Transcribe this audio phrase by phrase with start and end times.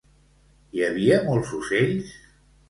[0.77, 2.17] Hi havia molts ocells?